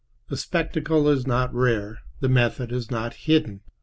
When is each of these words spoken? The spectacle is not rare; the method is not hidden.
The 0.29 0.37
spectacle 0.37 1.07
is 1.09 1.27
not 1.27 1.53
rare; 1.53 1.99
the 2.21 2.27
method 2.27 2.71
is 2.71 2.89
not 2.89 3.13
hidden. 3.13 3.61